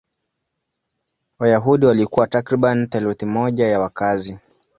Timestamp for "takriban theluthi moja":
2.27-3.67